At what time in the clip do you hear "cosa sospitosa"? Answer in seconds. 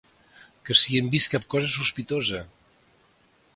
1.55-2.43